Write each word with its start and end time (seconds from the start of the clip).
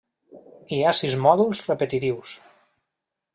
Hi 0.77 0.79
ha 0.83 0.93
sis 0.99 1.17
mòduls 1.25 1.61
repetitius. 1.67 2.35